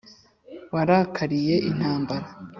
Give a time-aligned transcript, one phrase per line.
[0.73, 2.27] Warakariye intambara